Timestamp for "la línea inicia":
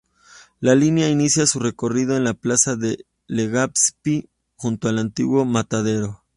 0.59-1.45